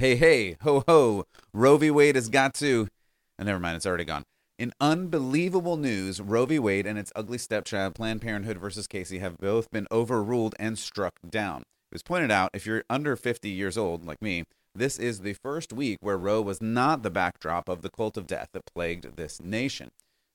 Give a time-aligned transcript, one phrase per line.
[0.00, 1.26] Hey, hey, ho, ho.
[1.52, 1.90] Roe v.
[1.90, 2.88] Wade has got to.
[3.38, 4.22] Oh, never mind, it's already gone.
[4.58, 6.58] In unbelievable news, Roe v.
[6.58, 11.18] Wade and its ugly stepchild, Planned Parenthood versus Casey, have both been overruled and struck
[11.28, 11.60] down.
[11.60, 14.44] It was pointed out if you're under 50 years old, like me,
[14.74, 18.26] this is the first week where Roe was not the backdrop of the cult of
[18.26, 19.90] death that plagued this nation.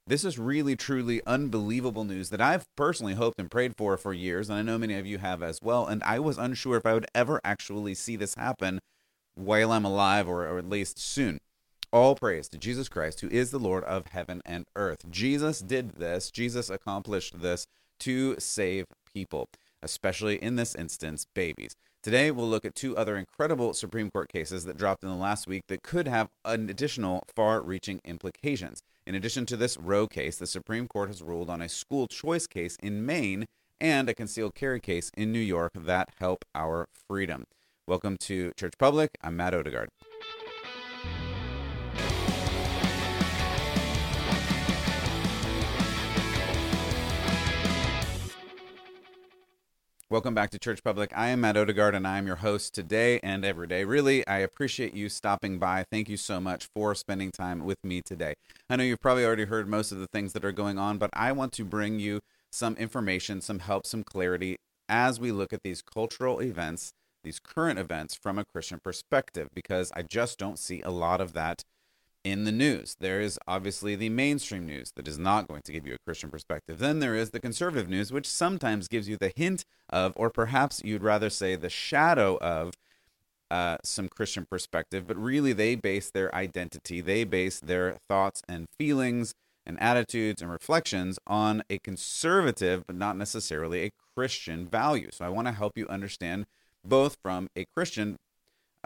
[0.06, 4.48] This is really, truly unbelievable news that I've personally hoped and prayed for for years,
[4.48, 5.88] and I know many of you have as well.
[5.88, 8.80] And I was unsure if I would ever actually see this happen
[9.36, 11.40] while I'm alive or, or at least soon.
[11.92, 15.10] All praise to Jesus Christ, who is the Lord of heaven and earth.
[15.10, 17.68] Jesus did this, Jesus accomplished this
[18.00, 19.48] to save people,
[19.82, 21.76] especially in this instance, babies.
[22.04, 25.48] Today, we'll look at two other incredible Supreme Court cases that dropped in the last
[25.48, 28.82] week that could have additional far reaching implications.
[29.08, 32.46] In addition to this Roe case, the Supreme Court has ruled on a school choice
[32.46, 33.46] case in Maine
[33.82, 37.46] and a concealed carry case in New York that help our freedom.
[37.88, 39.12] Welcome to Church Public.
[39.22, 39.90] I'm Matt Odegaard.
[50.10, 51.16] Welcome back to Church Public.
[51.16, 53.84] I am Matt Odegaard and I am your host today and every day.
[53.84, 55.86] Really, I appreciate you stopping by.
[55.92, 58.34] Thank you so much for spending time with me today.
[58.68, 61.12] I know you've probably already heard most of the things that are going on, but
[61.14, 64.58] I want to bring you some information, some help, some clarity
[64.90, 66.94] as we look at these cultural events,
[67.26, 71.34] these current events from a Christian perspective, because I just don't see a lot of
[71.34, 71.66] that
[72.24, 72.96] in the news.
[73.00, 76.30] There is obviously the mainstream news that is not going to give you a Christian
[76.30, 76.80] perspective.
[76.80, 80.82] Then there is the conservative news, which sometimes gives you the hint of, or perhaps
[80.84, 82.74] you'd rather say the shadow of,
[83.52, 88.68] uh, some Christian perspective, but really they base their identity, they base their thoughts and
[88.80, 89.36] feelings
[89.68, 95.10] and attitudes and reflections on a conservative, but not necessarily a Christian value.
[95.12, 96.46] So I want to help you understand
[96.86, 98.18] both from a Christian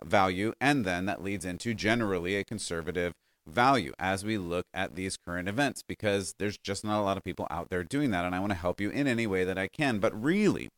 [0.03, 3.13] value and then that leads into generally a conservative
[3.47, 7.23] value as we look at these current events because there's just not a lot of
[7.23, 8.25] people out there doing that.
[8.25, 9.99] And I want to help you in any way that I can.
[9.99, 10.69] But really,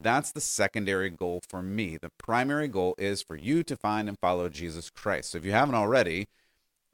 [0.00, 1.98] that's the secondary goal for me.
[2.00, 5.32] The primary goal is for you to find and follow Jesus Christ.
[5.32, 6.26] So if you haven't already,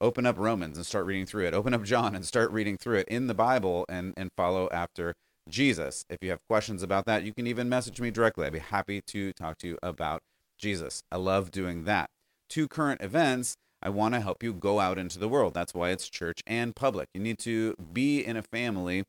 [0.01, 1.55] open up Romans and start reading through it.
[1.55, 5.15] Open up John and start reading through it in the Bible and, and follow after
[5.49, 6.05] Jesus.
[6.09, 8.47] If you have questions about that, you can even message me directly.
[8.47, 10.23] I'd be happy to talk to you about
[10.57, 11.03] Jesus.
[11.11, 12.11] I love doing that.
[12.49, 15.55] Two current events I want to help you go out into the world.
[15.55, 17.09] That's why it's church and public.
[17.15, 19.05] You need to be in a family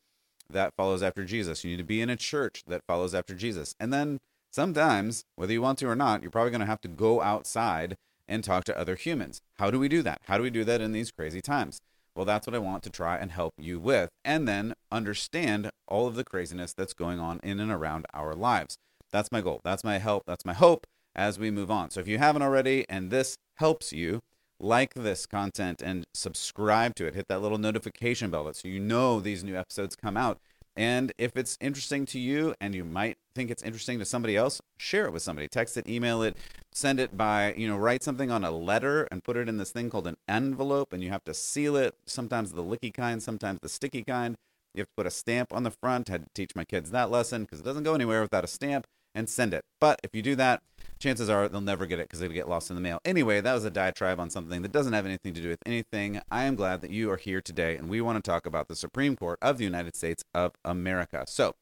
[0.50, 1.63] that follows after Jesus.
[1.63, 3.73] You need to be in a church that follows after Jesus.
[3.79, 4.19] And then
[4.51, 7.97] sometimes, whether you want to or not, you're probably going to have to go outside
[8.27, 9.41] and talk to other humans.
[9.57, 10.21] How do we do that?
[10.25, 11.81] How do we do that in these crazy times?
[12.19, 16.06] Well, that's what I want to try and help you with, and then understand all
[16.06, 18.78] of the craziness that's going on in and around our lives.
[19.09, 19.62] That's my goal.
[19.63, 20.24] That's my help.
[20.28, 20.85] That's my hope
[21.16, 21.91] as we move on.
[21.91, 24.19] So if you haven't already and this helps you,
[24.59, 27.16] like this content and subscribe to it.
[27.16, 30.40] Hit that little notification bell so you know these new episodes come out.
[30.79, 34.62] And if it's interesting to you and you might think it's interesting to somebody else,
[34.78, 35.50] share it with somebody.
[35.50, 36.38] Text it, email it,
[36.72, 39.72] send it by, you know, write something on a letter and put it in this
[39.72, 41.95] thing called an envelope and you have to seal it.
[42.06, 44.38] Sometimes the licky kind, sometimes the sticky kind.
[44.73, 46.09] You have to put a stamp on the front.
[46.09, 48.47] I had to teach my kids that lesson because it doesn't go anywhere without a
[48.47, 48.88] stamp
[49.19, 49.63] and send it.
[49.80, 50.63] But if you do that,
[50.97, 53.00] chances are they'll never get it because it'll get lost in the mail.
[53.06, 56.22] Anyway, that was a diatribe on something that doesn't have anything to do with anything.
[56.31, 58.75] I am glad that you are here today and we want to talk about the
[58.75, 61.25] Supreme Court of the United States of America.
[61.28, 61.56] So,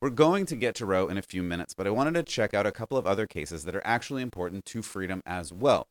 [0.00, 2.54] we're going to get to Roe in a few minutes, but I wanted to check
[2.54, 5.88] out a couple of other cases that are actually important to freedom as well.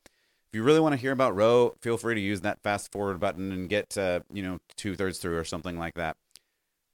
[0.47, 3.19] If you really want to hear about Roe, feel free to use that fast forward
[3.19, 6.15] button and get, uh, you know, two thirds through or something like that.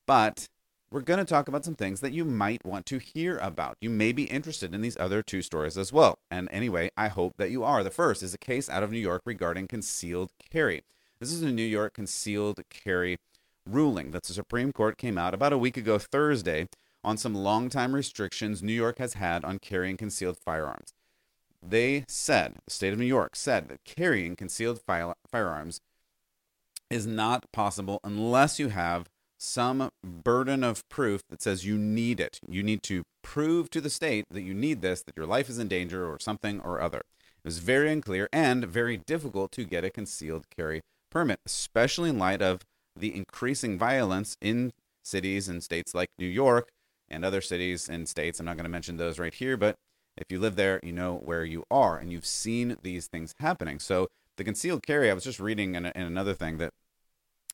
[0.08, 0.48] But
[0.92, 3.78] we're going to talk about some things that you might want to hear about.
[3.80, 6.20] You may be interested in these other two stories as well.
[6.30, 7.82] And anyway, I hope that you are.
[7.82, 10.84] The first is a case out of New York regarding concealed carry.
[11.22, 13.18] This is a New York concealed carry
[13.66, 16.68] ruling that the Supreme Court came out about a week ago Thursday
[17.06, 20.94] on some long-time restrictions New York has had on carrying concealed firearms.
[21.64, 25.80] They said, the state of New York said that carrying concealed fi- firearms
[26.90, 29.08] is not possible unless you have
[29.42, 32.40] some burden of proof that says you need it.
[32.48, 35.58] You need to prove to the state that you need this, that your life is
[35.58, 37.00] in danger or something or other.
[37.00, 42.20] It was very unclear and very difficult to get a concealed carry permit, especially in
[42.20, 42.62] light of
[42.96, 44.74] the increasing violence in
[45.04, 46.70] cities and states like New York
[47.10, 48.40] and other cities and states.
[48.40, 49.76] I'm not going to mention those right here, but
[50.16, 53.80] if you live there, you know where you are and you've seen these things happening.
[53.80, 54.08] So
[54.38, 56.74] the concealed carry, I was just reading in, in another thing that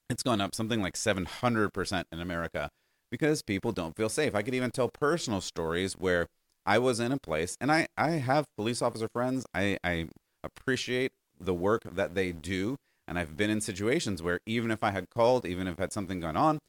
[0.09, 2.69] it's gone up something like 700% in America
[3.11, 4.35] because people don't feel safe.
[4.35, 6.27] I could even tell personal stories where
[6.65, 9.45] I was in a place and I, I have police officer friends.
[9.53, 10.07] I, I
[10.43, 12.75] appreciate the work that they do.
[13.07, 16.19] And I've been in situations where even if I had called, even if had something
[16.19, 16.59] going on,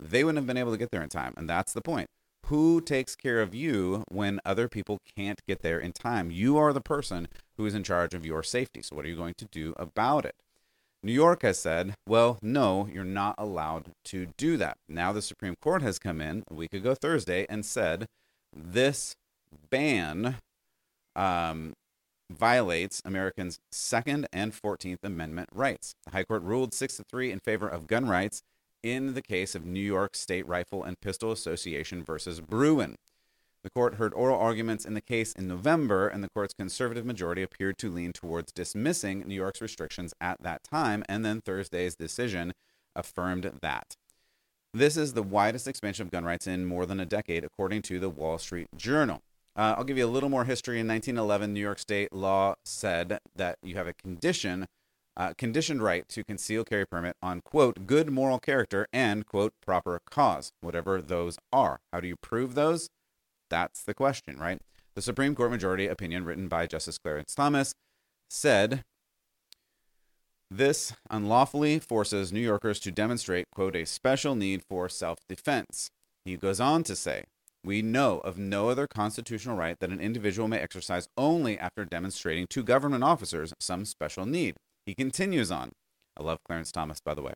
[0.00, 1.34] they wouldn't have been able to get there in time.
[1.36, 2.08] And that's the point.
[2.46, 6.30] Who takes care of you when other people can't get there in time?
[6.30, 8.82] You are the person who is in charge of your safety.
[8.82, 10.34] So, what are you going to do about it?
[11.04, 14.78] New York has said, well, no, you're not allowed to do that.
[14.88, 18.06] Now the Supreme Court has come in a week ago Thursday and said
[18.56, 19.14] this
[19.68, 20.36] ban
[21.14, 21.74] um,
[22.32, 25.92] violates Americans' Second and 14th Amendment rights.
[26.06, 28.40] The High Court ruled 6 to 3 in favor of gun rights
[28.82, 32.96] in the case of New York State Rifle and Pistol Association versus Bruen.
[33.64, 37.42] The court heard oral arguments in the case in November, and the court's conservative majority
[37.42, 42.52] appeared to lean towards dismissing New York's restrictions at that time, and then Thursday's decision
[42.94, 43.96] affirmed that.
[44.74, 47.98] This is the widest expansion of gun rights in more than a decade, according to
[47.98, 49.22] the Wall Street Journal.
[49.56, 50.78] Uh, I'll give you a little more history.
[50.78, 54.66] In 1911, New York State law said that you have a condition,
[55.16, 60.00] uh, conditioned right to conceal carry permit on quote good moral character and quote proper
[60.10, 61.80] cause, whatever those are.
[61.94, 62.90] How do you prove those?
[63.54, 64.60] That's the question, right?
[64.96, 67.72] The Supreme Court majority opinion, written by Justice Clarence Thomas,
[68.28, 68.82] said
[70.50, 75.88] this unlawfully forces New Yorkers to demonstrate, quote, a special need for self defense.
[76.24, 77.22] He goes on to say,
[77.62, 82.48] we know of no other constitutional right that an individual may exercise only after demonstrating
[82.50, 84.56] to government officers some special need.
[84.84, 85.70] He continues on.
[86.18, 87.34] I love Clarence Thomas, by the way.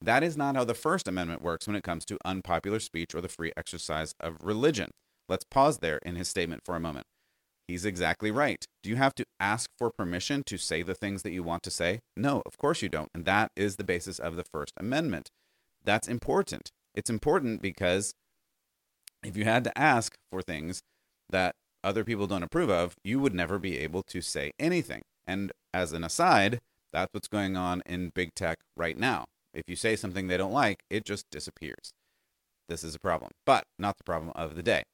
[0.00, 3.20] That is not how the First Amendment works when it comes to unpopular speech or
[3.20, 4.90] the free exercise of religion.
[5.28, 7.06] Let's pause there in his statement for a moment.
[7.66, 8.64] He's exactly right.
[8.82, 11.70] Do you have to ask for permission to say the things that you want to
[11.70, 12.00] say?
[12.16, 13.10] No, of course you don't.
[13.12, 15.30] And that is the basis of the First Amendment.
[15.84, 16.70] That's important.
[16.94, 18.14] It's important because
[19.24, 20.80] if you had to ask for things
[21.28, 25.02] that other people don't approve of, you would never be able to say anything.
[25.26, 26.60] And as an aside,
[26.92, 29.24] that's what's going on in big tech right now.
[29.52, 31.92] If you say something they don't like, it just disappears.
[32.68, 34.84] This is a problem, but not the problem of the day.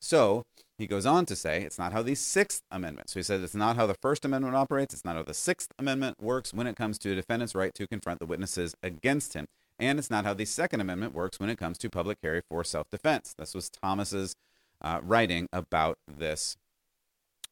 [0.00, 0.44] So
[0.78, 3.10] he goes on to say it's not how the Sixth Amendment.
[3.10, 4.94] So he says it's not how the First Amendment operates.
[4.94, 7.86] It's not how the Sixth Amendment works when it comes to a defendant's right to
[7.88, 9.46] confront the witnesses against him.
[9.78, 12.64] And it's not how the Second Amendment works when it comes to public carry for
[12.64, 13.34] self defense.
[13.36, 14.34] This was Thomas's
[14.80, 16.56] uh, writing about this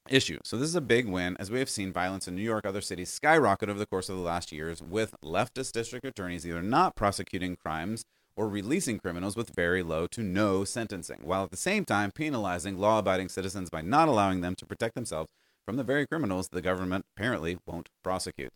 [0.08, 0.38] issue.
[0.44, 2.80] So this is a big win, as we have seen violence in New York, other
[2.80, 6.94] cities skyrocket over the course of the last years, with leftist district attorneys either not
[6.94, 8.04] prosecuting crimes
[8.36, 12.78] or releasing criminals with very low to no sentencing, while at the same time penalizing
[12.78, 15.30] law abiding citizens by not allowing them to protect themselves
[15.64, 18.52] from the very criminals the government apparently won't prosecute.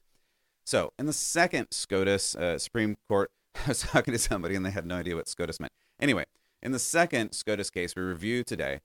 [0.65, 3.31] So, in the second SCOTUS uh, Supreme Court,
[3.65, 5.73] I was talking to somebody and they had no idea what SCOTUS meant.
[5.99, 6.25] Anyway,
[6.63, 8.81] in the second SCOTUS case we review today,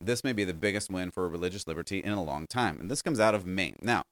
[0.00, 2.78] this may be the biggest win for religious liberty in a long time.
[2.80, 3.76] And this comes out of Maine.
[3.80, 4.02] Now,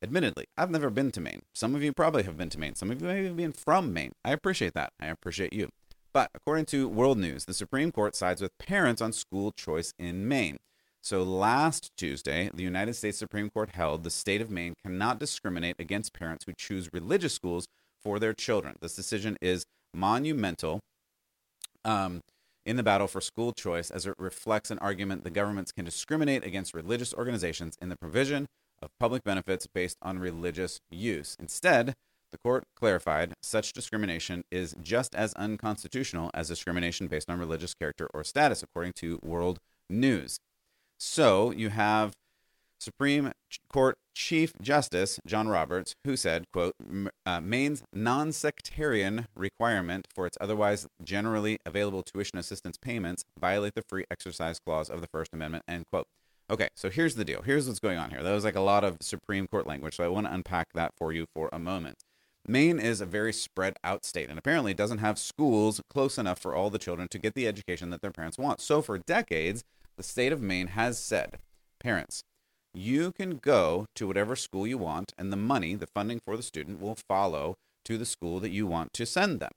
[0.00, 1.42] Admittedly, I've never been to Maine.
[1.52, 2.76] Some of you probably have been to Maine.
[2.76, 4.12] Some of you may have been from Maine.
[4.24, 4.92] I appreciate that.
[5.00, 5.70] I appreciate you.
[6.12, 10.28] But according to World News, the Supreme Court sides with parents on school choice in
[10.28, 10.58] Maine.
[11.02, 15.76] So last Tuesday, the United States Supreme Court held the state of Maine cannot discriminate
[15.78, 17.66] against parents who choose religious schools
[18.02, 18.76] for their children.
[18.80, 20.80] This decision is monumental
[21.84, 22.20] um,
[22.64, 26.44] in the battle for school choice as it reflects an argument the governments can discriminate
[26.44, 28.46] against religious organizations in the provision
[28.82, 31.36] of public benefits based on religious use.
[31.38, 31.94] Instead,
[32.30, 38.08] the court clarified such discrimination is just as unconstitutional as discrimination based on religious character
[38.12, 39.58] or status, according to World
[39.88, 40.38] News.
[40.98, 42.12] So you have
[42.80, 43.32] Supreme
[43.72, 46.74] Court Chief Justice John Roberts, who said, quote,
[47.26, 54.04] uh, Maine's non-sectarian requirement for its otherwise generally available tuition assistance payments violate the free
[54.10, 56.06] exercise clause of the First Amendment, end quote.
[56.50, 57.42] Okay, so here's the deal.
[57.42, 58.22] Here's what's going on here.
[58.22, 60.94] That was like a lot of Supreme Court language, so I want to unpack that
[60.96, 61.98] for you for a moment.
[62.46, 66.54] Maine is a very spread out state and apparently doesn't have schools close enough for
[66.54, 68.62] all the children to get the education that their parents want.
[68.62, 69.62] So, for decades,
[69.98, 71.38] the state of Maine has said,
[71.78, 72.22] parents,
[72.72, 76.42] you can go to whatever school you want, and the money, the funding for the
[76.42, 79.52] student, will follow to the school that you want to send them.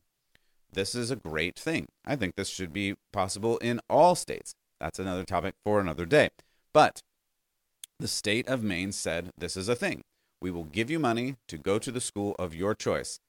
[0.74, 1.88] This is a great thing.
[2.05, 4.53] I think this should be possible in all states.
[4.81, 6.29] That's another topic for another day.
[6.74, 7.01] But
[8.00, 10.01] the state of Maine said this is a thing.
[10.42, 13.20] We will give you money to go to the school of your choice.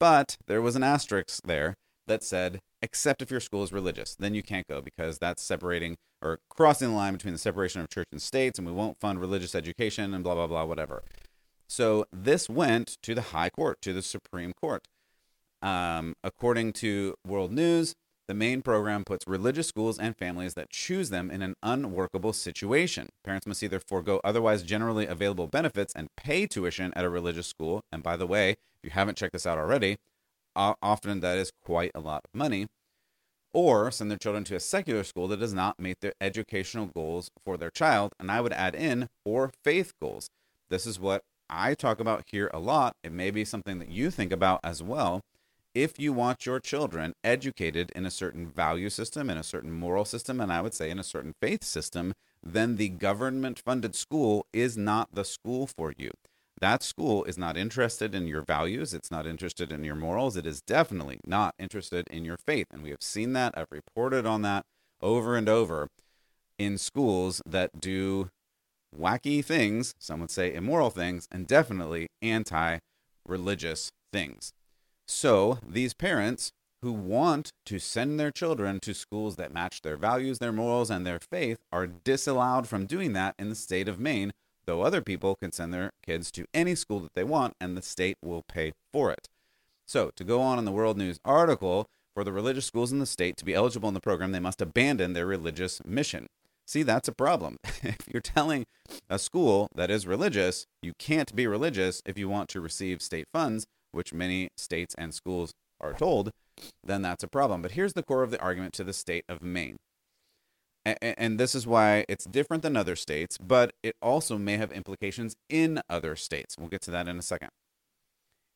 [0.00, 1.74] But there was an asterisk there
[2.06, 4.14] that said, except if your school is religious.
[4.14, 7.88] Then you can't go because that's separating or crossing the line between the separation of
[7.88, 11.02] church and states, and we won't fund religious education and blah, blah, blah, whatever.
[11.68, 14.86] So this went to the High Court, to the Supreme Court.
[15.62, 17.94] Um, according to World News,
[18.28, 23.08] The Maine program puts religious schools and families that choose them in an unworkable situation.
[23.24, 27.82] Parents must either forego otherwise generally available benefits and pay tuition at a religious school.
[27.92, 29.98] And by the way, if you haven't checked this out already,
[30.56, 32.66] often that is quite a lot of money.
[33.52, 37.30] Or send their children to a secular school that does not meet their educational goals
[37.44, 38.12] for their child.
[38.18, 40.30] And I would add in, or faith goals.
[40.68, 42.96] This is what I talk about here a lot.
[43.04, 45.22] It may be something that you think about as well
[45.76, 50.06] if you want your children educated in a certain value system, in a certain moral
[50.06, 54.46] system, and I would say in a certain faith system, then the government funded school
[54.54, 56.12] is not the school for you.
[56.62, 58.94] That school is not interested in your values.
[58.94, 60.34] It's not interested in your morals.
[60.34, 62.68] It is definitely not interested in your faith.
[62.70, 63.52] And we have seen that.
[63.54, 64.64] I've reported on that
[65.02, 65.88] over and over
[66.58, 68.30] in schools that do
[68.98, 72.78] wacky things, some would say immoral things, and definitely anti
[73.26, 74.54] religious things.
[75.06, 80.38] So these parents who want to send their children to schools that match their values,
[80.38, 84.32] their morals, and their faith are disallowed from doing that in the state of Maine,
[84.66, 87.82] though other people can send their kids to any school that they want and the
[87.82, 89.28] state will pay for it.
[89.86, 91.86] So, to go on in the World News article,
[92.16, 94.62] for the religious schools in the state to be eligible in the program, they must
[94.62, 96.28] abandon their religious mission.
[96.66, 97.58] See, that's a problem.
[97.82, 98.64] if you're telling
[99.10, 103.26] a school that is religious, you can't be religious if you want to receive state
[103.34, 106.30] funds, which many states and schools are told,
[106.82, 107.62] then that's a problem.
[107.62, 109.76] But here's the core of the argument to the state of Maine.
[110.84, 115.34] And this is why it's different than other states, but it also may have implications
[115.48, 116.54] in other states.
[116.56, 117.48] We'll get to that in a second.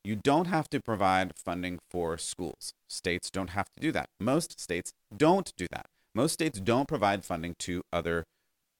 [0.03, 2.73] You don't have to provide funding for schools.
[2.87, 4.07] States don't have to do that.
[4.19, 5.87] Most states don't do that.
[6.15, 8.23] Most states don't provide funding to other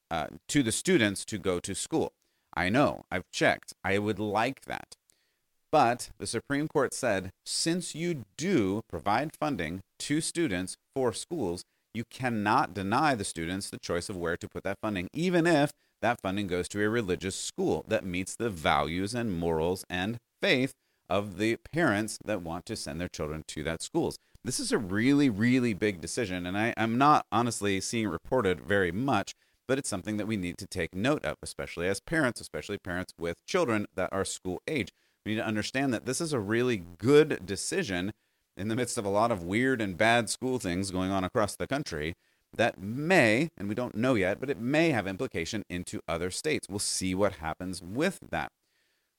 [0.10, 2.12] uh, to the students to go to school.
[2.54, 3.04] I know.
[3.12, 3.74] I've checked.
[3.84, 4.96] I would like that.
[5.72, 11.64] But the Supreme Court said since you do provide funding to students for schools,
[11.94, 15.72] you cannot deny the students the choice of where to put that funding, even if
[16.02, 20.74] that funding goes to a religious school that meets the values and morals and faith
[21.10, 24.18] of the parents that want to send their children to that schools.
[24.44, 28.92] This is a really, really big decision, and I, am not honestly seeing reported very
[28.92, 29.34] much,
[29.68, 33.14] but it's something that we need to take note of, especially as parents, especially parents
[33.20, 34.90] with children that are school age.
[35.26, 38.12] We need to understand that this is a really good decision
[38.58, 41.56] in the midst of a lot of weird and bad school things going on across
[41.56, 42.16] the country
[42.56, 46.68] that may, and we don't know yet, but it may have implication into other states.
[46.70, 48.52] We'll see what happens with that.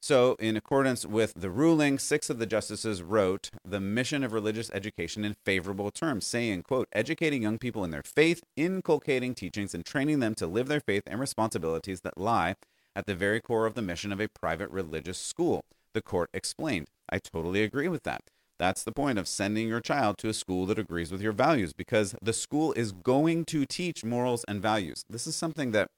[0.01, 4.69] So, in accordance with the ruling, six of the justices wrote the mission of religious
[4.75, 9.87] education in favorable terms, saying, quote, educating young people in their faith, inculcating teachings, and
[9.87, 12.57] training them to live their faith and responsibilities that lie
[12.97, 15.65] at the very core of the mission of a private religious school.
[15.95, 16.89] The court explained.
[17.11, 18.23] I totally agree with that.
[18.59, 21.73] That's the point of sending your child to a school that agrees with your values
[21.73, 25.05] because the school is going to teach morals and values.
[25.11, 25.89] This is something that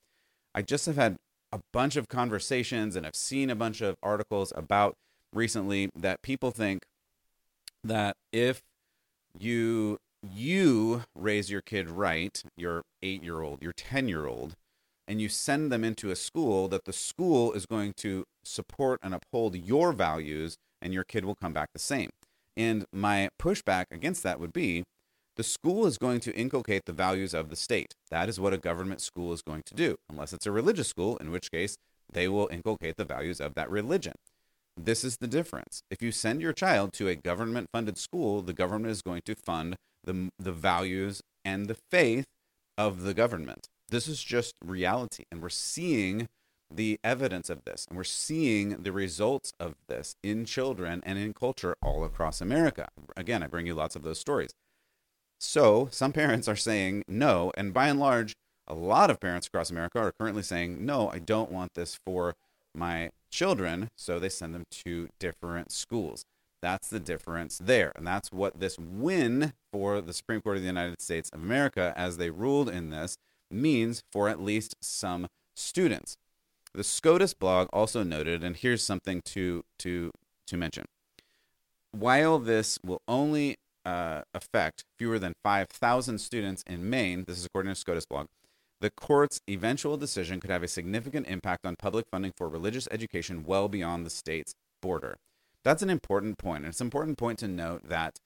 [0.55, 1.17] I just have had
[1.53, 4.95] a bunch of conversations and I've seen a bunch of articles about
[5.33, 6.85] recently that people think
[7.85, 8.63] that if
[9.39, 9.99] you
[10.33, 14.55] you raise your kid right, your 8-year-old, your 10-year-old,
[15.07, 19.15] and you send them into a school that the school is going to support and
[19.15, 22.11] uphold your values and your kid will come back the same.
[22.57, 24.85] And my pushback against that would be
[25.37, 27.95] the school is going to inculcate the values of the state.
[28.11, 31.17] That is what a government school is going to do, unless it's a religious school,
[31.17, 31.77] in which case
[32.13, 34.15] they will inculcate the values of that religion.
[34.77, 35.83] This is the difference.
[35.91, 39.35] If you send your child to a government funded school, the government is going to
[39.35, 42.27] fund the, the values and the faith
[42.77, 43.69] of the government.
[43.88, 45.25] This is just reality.
[45.31, 46.29] And we're seeing
[46.71, 47.87] the evidence of this.
[47.88, 52.88] And we're seeing the results of this in children and in culture all across America.
[53.17, 54.50] Again, I bring you lots of those stories.
[55.38, 57.53] So some parents are saying no.
[57.57, 58.35] And by and large,
[58.67, 62.35] a lot of parents across America are currently saying, no, I don't want this for
[62.75, 63.91] my children.
[63.97, 66.25] So they send them to different schools.
[66.62, 67.93] That's the difference there.
[67.95, 71.93] And that's what this win for the Supreme Court of the United States of America,
[71.95, 73.19] as they ruled in this,
[73.51, 76.17] means for at least some students.
[76.73, 80.11] The SCOTUS blog also noted, and here's something to to
[80.47, 80.85] to mention.
[81.93, 87.73] While this will only uh, affect fewer than 5,000 students in Maine, this is according
[87.73, 88.27] to SCOTUS blog,
[88.81, 93.45] the court's eventual decision could have a significant impact on public funding for religious education
[93.45, 95.17] well beyond the state's border.
[95.63, 96.65] That's an important point.
[96.65, 98.19] And it's an important point to note that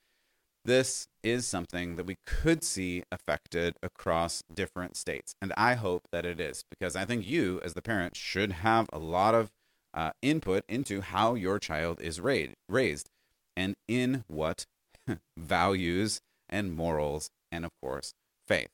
[0.69, 5.35] this is something that we could see affected across different states.
[5.41, 8.87] And I hope that it is because I think you, as the parent, should have
[8.93, 9.51] a lot of
[9.95, 13.09] uh, input into how your child is raised
[13.57, 14.67] and in what
[15.39, 16.21] values
[16.51, 18.13] and morals, and of course,
[18.47, 18.69] faith.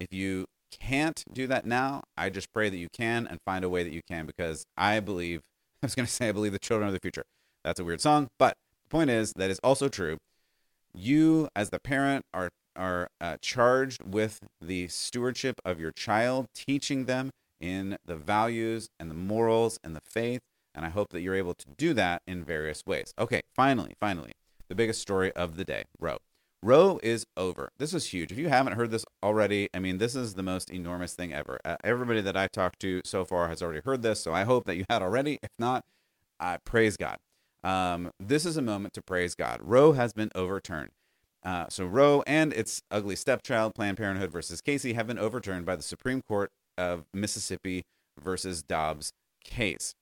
[0.00, 3.68] If you can't do that now, I just pray that you can and find a
[3.68, 5.40] way that you can because I believe,
[5.82, 7.24] I was going to say, I believe the children are the future.
[7.64, 10.18] That's a weird song, but the point is that is also true.
[11.00, 17.04] You, as the parent, are are uh, charged with the stewardship of your child, teaching
[17.04, 20.40] them in the values and the morals and the faith.
[20.74, 23.12] And I hope that you're able to do that in various ways.
[23.18, 24.32] Okay, finally, finally,
[24.68, 26.18] the biggest story of the day Roe.
[26.64, 27.70] Roe is over.
[27.78, 28.32] This is huge.
[28.32, 31.60] If you haven't heard this already, I mean, this is the most enormous thing ever.
[31.64, 34.64] Uh, everybody that I've talked to so far has already heard this, so I hope
[34.64, 35.38] that you had already.
[35.44, 35.84] If not,
[36.40, 37.18] uh, praise God.
[37.64, 39.60] Um, this is a moment to praise God.
[39.62, 40.90] Roe has been overturned.
[41.44, 45.76] Uh, so Roe and its ugly stepchild, Planned Parenthood versus Casey, have been overturned by
[45.76, 47.84] the Supreme Court of Mississippi
[48.20, 49.12] versus Dobbs
[49.44, 49.94] case.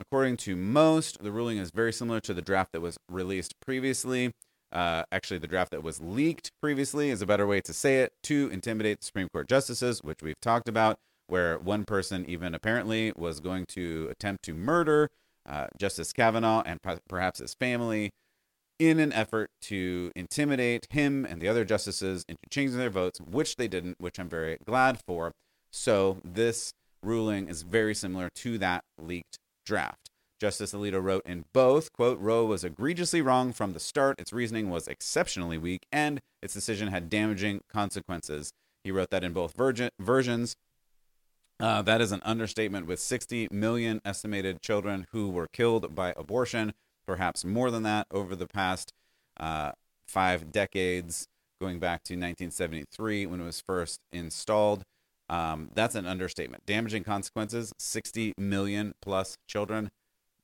[0.00, 4.32] According to most, the ruling is very similar to the draft that was released previously.
[4.70, 8.12] Uh, actually, the draft that was leaked previously is a better way to say it
[8.22, 13.12] to intimidate the Supreme Court justices, which we've talked about, where one person even apparently
[13.16, 15.08] was going to attempt to murder
[15.48, 16.78] uh, Justice Kavanaugh and
[17.08, 18.10] perhaps his family
[18.78, 23.56] in an effort to intimidate him and the other justices into changing their votes, which
[23.56, 25.32] they didn't, which I'm very glad for.
[25.72, 30.08] So this ruling is very similar to that leaked draft.
[30.40, 34.20] Justice Alito wrote in both, quote, Roe was egregiously wrong from the start.
[34.20, 38.52] Its reasoning was exceptionally weak, and its decision had damaging consequences.
[38.84, 39.54] He wrote that in both
[39.98, 40.54] versions.
[41.60, 46.72] Uh, that is an understatement with 60 million estimated children who were killed by abortion,
[47.06, 48.92] perhaps more than that over the past
[49.40, 49.72] uh,
[50.06, 51.26] five decades,
[51.60, 54.84] going back to 1973 when it was first installed.
[55.28, 56.64] Um, that's an understatement.
[56.64, 59.90] Damaging consequences 60 million plus children.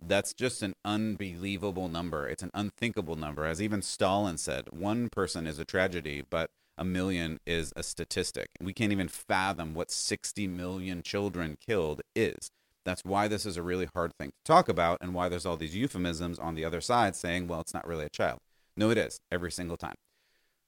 [0.06, 2.28] That's just an unbelievable number.
[2.28, 3.46] It's an unthinkable number.
[3.46, 8.48] As even Stalin said, one person is a tragedy, but a million is a statistic.
[8.60, 12.50] We can't even fathom what 60 million children killed is.
[12.84, 15.56] That's why this is a really hard thing to talk about and why there's all
[15.56, 18.40] these euphemisms on the other side saying, well, it's not really a child.
[18.76, 19.94] No, it is every single time.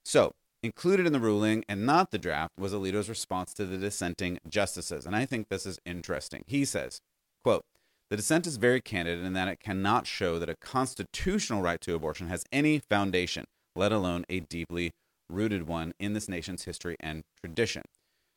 [0.03, 4.39] So, Included in the ruling and not the draft was Alito's response to the dissenting
[4.49, 5.05] justices.
[5.05, 6.43] And I think this is interesting.
[6.47, 6.99] He says,
[7.43, 7.63] quote,
[8.09, 11.93] the dissent is very candid in that it cannot show that a constitutional right to
[11.93, 14.91] abortion has any foundation, let alone a deeply
[15.29, 17.83] rooted one in this nation's history and tradition.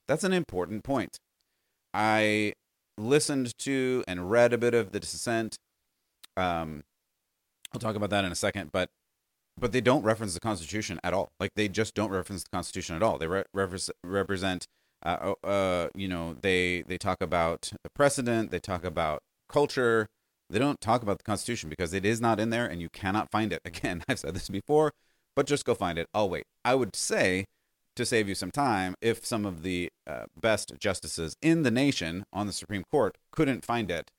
[0.09, 1.19] That's an important point.
[1.95, 2.55] I
[2.99, 5.57] listened to and read a bit of the dissent.
[6.37, 6.83] Um,
[7.73, 8.89] I'll talk about that in a second, but
[9.59, 11.33] but they don't reference the Constitution at all.
[11.39, 13.19] Like they just don't reference the Constitution at all.
[13.19, 14.67] They re- represent,
[15.05, 18.51] uh, uh, you know, they they talk about the precedent.
[18.51, 20.07] They talk about culture.
[20.49, 23.31] They don't talk about the Constitution because it is not in there, and you cannot
[23.31, 23.61] find it.
[23.65, 24.93] Again, I've said this before,
[25.35, 26.09] but just go find it.
[26.15, 26.45] I'll wait.
[26.65, 27.47] I would say
[27.97, 32.25] to save you some time, if some of the uh, best justices in the nation
[32.33, 34.11] on the Supreme Court couldn't find it,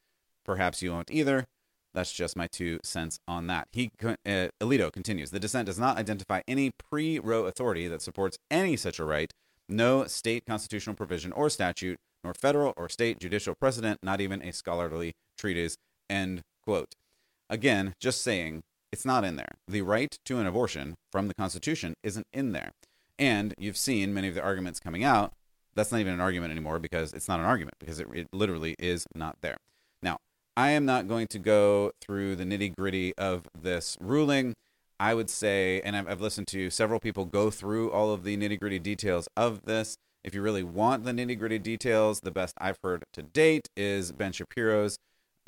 [0.45, 1.45] perhaps you won't either.
[1.93, 3.67] That's just my two cents on that.
[3.71, 5.31] He uh, Alito continues.
[5.31, 9.31] The dissent does not identify any pre-Roe authority that supports any such a right.
[9.67, 14.53] No state constitutional provision or statute, nor federal or state judicial precedent, not even a
[14.53, 15.75] scholarly treatise.
[16.09, 16.95] End quote.
[17.49, 19.53] Again, just saying it's not in there.
[19.67, 22.71] The right to an abortion from the Constitution isn't in there.
[23.17, 25.33] And you've seen many of the arguments coming out.
[25.75, 28.75] That's not even an argument anymore because it's not an argument because it, it literally
[28.77, 29.57] is not there.
[30.01, 30.17] Now,
[30.57, 34.53] I am not going to go through the nitty gritty of this ruling.
[34.99, 38.35] I would say, and I've, I've listened to several people go through all of the
[38.37, 39.95] nitty gritty details of this.
[40.23, 44.11] If you really want the nitty gritty details, the best I've heard to date is
[44.11, 44.97] Ben Shapiro's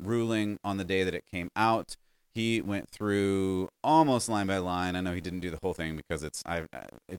[0.02, 1.96] ruling on the day that it came out.
[2.34, 4.96] He went through almost line by line.
[4.96, 6.68] I know he didn't do the whole thing because it's I've,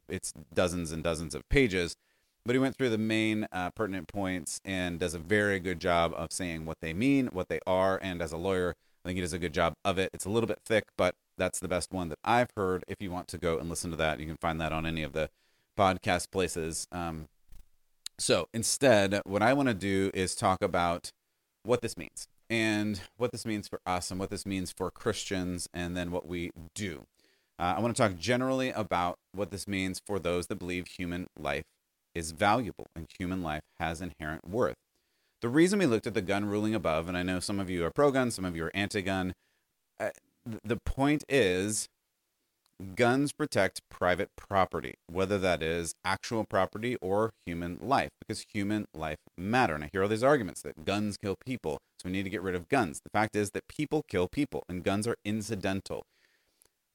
[0.10, 1.96] it's dozens and dozens of pages,
[2.46, 6.14] but he went through the main uh, pertinent points and does a very good job
[6.18, 9.22] of saying what they mean, what they are, and as a lawyer, I think he
[9.22, 10.10] does a good job of it.
[10.14, 12.84] It's a little bit thick, but that's the best one that I've heard.
[12.88, 15.04] If you want to go and listen to that, you can find that on any
[15.04, 15.30] of the
[15.78, 16.88] podcast places.
[16.92, 17.30] Um,
[18.18, 21.12] so instead, what I want to do is talk about
[21.64, 25.68] what this means and what this means for us and what this means for Christians,
[25.74, 27.06] and then what we do.
[27.58, 31.28] Uh, I want to talk generally about what this means for those that believe human
[31.40, 31.64] life
[32.14, 34.76] is valuable and human life has inherent worth.
[35.42, 37.86] The reason we looked at the gun ruling above, and I know some of you
[37.86, 39.34] are pro gun, some of you are anti gun,
[40.00, 40.10] uh,
[40.64, 41.88] the point is
[42.96, 49.18] guns protect private property, whether that is actual property or human life, because human life
[49.38, 49.76] matter.
[49.76, 52.56] And I hear all these arguments that guns kill people, we need to get rid
[52.56, 53.02] of guns.
[53.04, 56.06] The fact is that people kill people, and guns are incidental.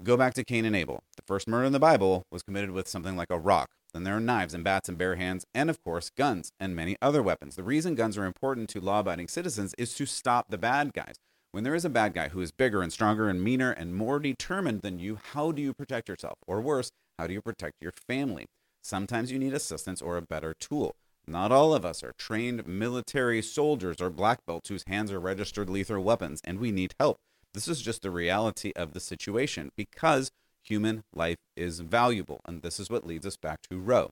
[0.02, 1.02] Go back to Cain and Abel.
[1.16, 3.68] The first murder in the Bible was committed with something like a rock.
[3.92, 6.96] Then there are knives and bats and bare hands, and of course, guns and many
[7.02, 7.56] other weapons.
[7.56, 11.16] The reason guns are important to law abiding citizens is to stop the bad guys.
[11.52, 14.20] When there is a bad guy who is bigger and stronger and meaner and more
[14.20, 16.38] determined than you, how do you protect yourself?
[16.46, 18.46] Or worse, how do you protect your family?
[18.82, 20.94] Sometimes you need assistance or a better tool.
[21.26, 25.70] Not all of us are trained military soldiers or black belts whose hands are registered
[25.70, 27.18] lethal weapons, and we need help.
[27.54, 30.30] This is just the reality of the situation because
[30.62, 32.40] human life is valuable.
[32.44, 34.10] And this is what leads us back to Roe.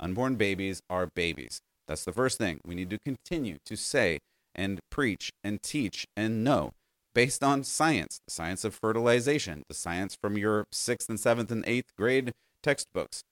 [0.00, 1.60] Unborn babies are babies.
[1.86, 4.18] That's the first thing we need to continue to say
[4.54, 6.72] and preach and teach and know
[7.14, 11.64] based on science, the science of fertilization, the science from your sixth and seventh and
[11.66, 13.22] eighth grade textbooks.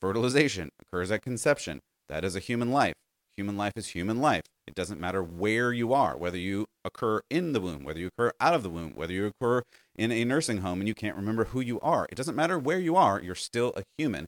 [0.00, 1.80] Fertilization occurs at conception.
[2.10, 2.94] That is a human life.
[3.36, 4.42] Human life is human life.
[4.66, 8.32] It doesn't matter where you are, whether you occur in the womb, whether you occur
[8.40, 9.62] out of the womb, whether you occur
[9.94, 12.08] in a nursing home and you can't remember who you are.
[12.10, 14.26] It doesn't matter where you are, you're still a human.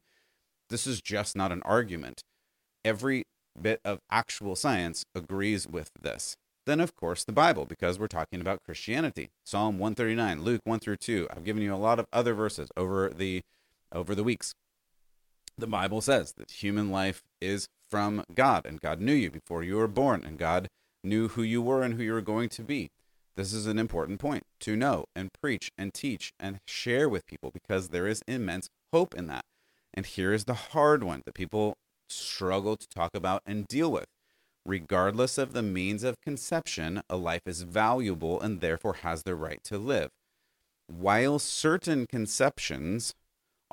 [0.71, 2.23] This is just not an argument.
[2.85, 3.25] Every
[3.61, 6.37] bit of actual science agrees with this.
[6.65, 9.31] Then, of course, the Bible, because we're talking about Christianity.
[9.45, 11.27] Psalm 139, Luke 1 through 2.
[11.31, 13.43] I've given you a lot of other verses over the
[13.93, 14.55] over the weeks.
[15.59, 19.77] The Bible says that human life is from God, and God knew you before you
[19.77, 20.69] were born, and God
[21.05, 22.89] knew who you were and who you were going to be.
[23.37, 27.51] This is an important point to know and preach and teach and share with people
[27.51, 29.45] because there is immense hope in that.
[29.95, 31.75] And here is the hard one that people
[32.09, 34.07] struggle to talk about and deal with.
[34.65, 39.61] Regardless of the means of conception, a life is valuable and therefore has the right
[39.65, 40.11] to live.
[40.87, 43.15] While certain conceptions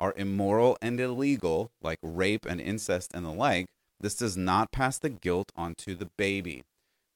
[0.00, 3.66] are immoral and illegal, like rape and incest and the like,
[4.00, 6.64] this does not pass the guilt onto the baby.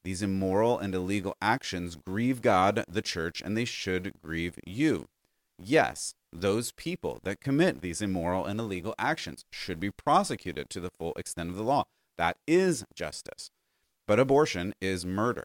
[0.05, 5.07] These immoral and illegal actions grieve God, the church, and they should grieve you.
[5.59, 10.91] Yes, those people that commit these immoral and illegal actions should be prosecuted to the
[10.91, 11.85] full extent of the law.
[12.19, 13.51] That is justice.
[14.07, 15.45] But abortion is murder.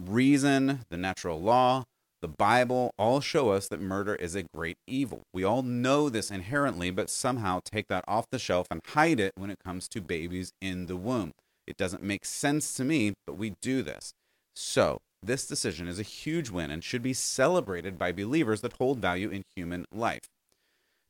[0.00, 1.84] Reason, the natural law,
[2.22, 5.22] the Bible all show us that murder is a great evil.
[5.34, 9.32] We all know this inherently, but somehow take that off the shelf and hide it
[9.36, 11.32] when it comes to babies in the womb.
[11.66, 14.14] It doesn't make sense to me, but we do this.
[14.54, 18.98] So, this decision is a huge win and should be celebrated by believers that hold
[18.98, 20.28] value in human life.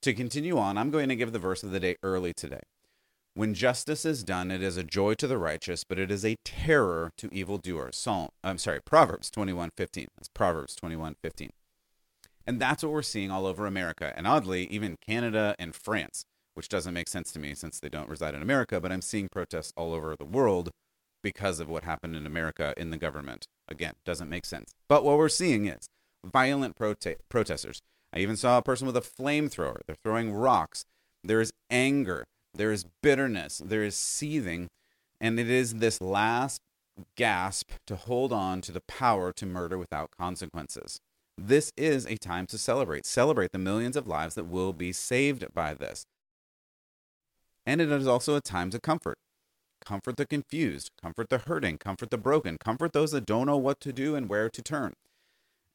[0.02, 2.62] To continue on, I'm going to give the verse of the day early today.
[3.34, 6.36] When justice is done, it is a joy to the righteous, but it is a
[6.44, 7.96] terror to evildoers.
[7.96, 10.08] Psalm, I'm sorry, Proverbs 21:15.
[10.16, 11.50] That's Proverbs 21:15.
[12.46, 16.68] And that's what we're seeing all over America, and oddly, even Canada and France, which
[16.68, 19.72] doesn't make sense to me since they don't reside in America, but I'm seeing protests
[19.76, 20.70] all over the world
[21.22, 23.46] because of what happened in America in the government.
[23.66, 24.72] Again, doesn't make sense.
[24.88, 25.88] But what we're seeing is
[26.22, 27.80] violent prote- protesters.
[28.12, 29.78] I even saw a person with a flamethrower.
[29.86, 30.84] They're throwing rocks.
[31.24, 34.68] There is anger there is bitterness, there is seething,
[35.20, 36.60] and it is this last
[37.16, 41.00] gasp to hold on to the power to murder without consequences.
[41.38, 43.06] This is a time to celebrate.
[43.06, 46.04] Celebrate the millions of lives that will be saved by this.
[47.64, 49.16] And it is also a time to comfort.
[49.84, 53.80] Comfort the confused, comfort the hurting, comfort the broken, comfort those that don't know what
[53.80, 54.92] to do and where to turn.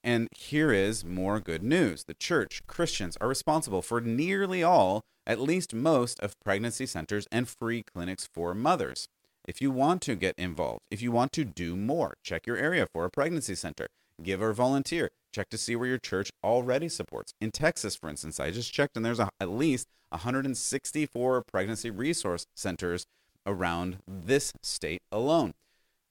[0.04, 2.06] And here is more good news.
[2.06, 7.48] The church, Christians, are responsible for nearly all, at least most, of pregnancy centers and
[7.48, 9.08] free clinics for mothers.
[9.48, 12.88] If you want to get involved, if you want to do more, check your area
[12.92, 13.88] for a pregnancy center.
[14.24, 15.10] Give or volunteer.
[15.34, 17.34] Check to see where your church already supports.
[17.40, 22.46] In Texas, for instance, I just checked and there's a, at least 164 pregnancy resource
[22.56, 23.06] centers
[23.46, 25.54] around this state alone.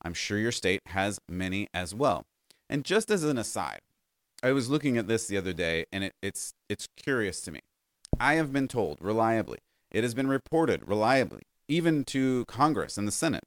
[0.02, 2.24] I'm sure your state has many as well.
[2.68, 3.80] And just as an aside,
[4.42, 7.60] I was looking at this the other day, and it, it's it's curious to me.
[8.18, 9.58] I have been told reliably,
[9.90, 13.44] it has been reported reliably, even to Congress and the Senate,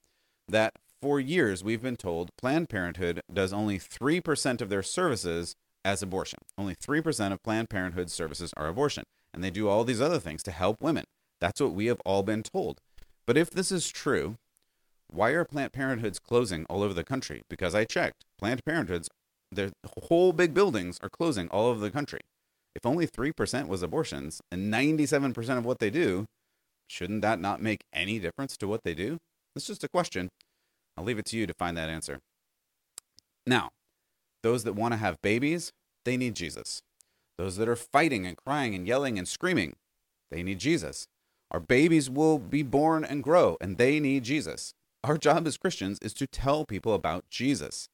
[0.47, 5.55] that for years we've been told Planned Parenthood does only three percent of their services
[5.84, 6.39] as abortion.
[6.58, 10.19] Only three percent of Planned Parenthood services are abortion, and they do all these other
[10.19, 11.05] things to help women.
[11.41, 12.79] That's what we have all been told.
[13.25, 14.36] But if this is true,
[15.08, 17.41] why are Planned Parenthoods closing all over the country?
[17.49, 19.08] Because I checked, Planned Parenthoods,
[19.51, 19.71] their
[20.03, 22.19] whole big buildings are closing all over the country.
[22.75, 26.25] If only 3% was abortions and 97% of what they do,
[26.88, 29.17] shouldn't that not make any difference to what they do?
[29.55, 30.29] It's just a question.
[30.95, 32.19] I'll leave it to you to find that answer.
[33.45, 33.69] Now,
[34.43, 35.71] those that want to have babies,
[36.05, 36.82] they need Jesus.
[37.38, 39.75] Those that are fighting and crying and yelling and screaming,
[40.29, 41.08] they need Jesus.
[41.51, 44.73] Our babies will be born and grow, and they need Jesus.
[45.03, 47.88] Our job as Christians is to tell people about Jesus.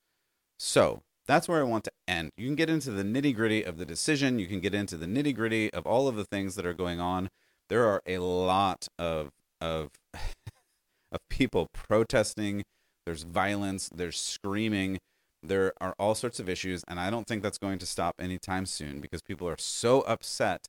[0.58, 2.32] So, That's where I want to end.
[2.38, 4.40] You can get into the nitty gritty of the decision.
[4.40, 7.00] You can get into the nitty gritty of all of the things that are going
[7.00, 7.30] on.
[7.70, 12.64] There are a lot of of of people protesting.
[13.06, 13.90] There's violence.
[13.94, 15.00] There's screaming.
[15.42, 18.66] There are all sorts of issues, and I don't think that's going to stop anytime
[18.66, 20.68] soon because people are so upset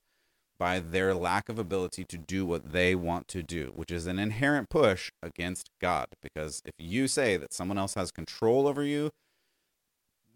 [0.59, 4.19] by their lack of ability to do what they want to do, which is an
[4.19, 6.09] inherent push against God.
[6.23, 9.11] Because if you say that someone else has control over you,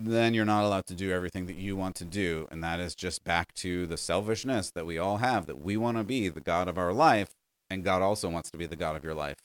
[0.05, 2.47] then you're not allowed to do everything that you want to do.
[2.51, 5.99] And that is just back to the selfishness that we all have that we want
[5.99, 7.31] to be the God of our life,
[7.69, 9.37] and God also wants to be the God of your life.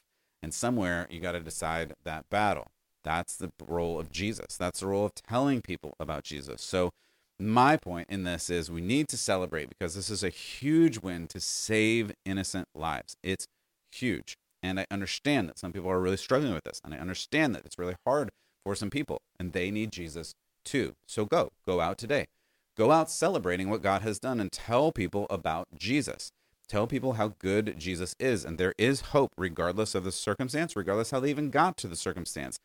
[0.42, 2.68] And somewhere you got to decide that battle.
[3.04, 4.58] That's the role of Jesus.
[4.58, 6.62] That's the role of telling people about Jesus.
[6.62, 6.92] So,
[7.38, 11.28] my point in this is we need to celebrate because this is a huge win
[11.28, 13.18] to save innocent lives.
[13.22, 13.46] It's
[13.92, 14.38] huge.
[14.64, 16.80] And I understand that some people are really struggling with this.
[16.84, 18.30] And I understand that it's really hard
[18.64, 20.34] for some people and they need Jesus
[20.66, 20.96] too.
[21.06, 22.28] So go, go out today.
[22.76, 26.32] Go out celebrating what God has done and tell people about Jesus.
[26.68, 28.44] Tell people how good Jesus is.
[28.44, 31.96] And there is hope regardless of the circumstance, regardless how they even got to the
[31.96, 32.58] circumstance.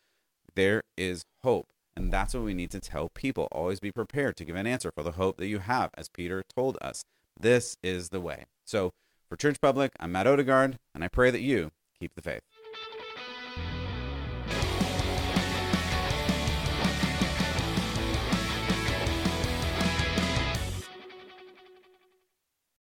[0.54, 1.68] There is hope.
[1.96, 3.48] And that's what we need to tell people.
[3.52, 6.42] Always be prepared to give an answer for the hope that you have, as Peter
[6.54, 7.04] told us.
[7.38, 8.46] This is the way.
[8.64, 8.92] So,
[9.28, 12.42] for Church Public, I'm Matt Odegaard, and I pray that you keep the faith.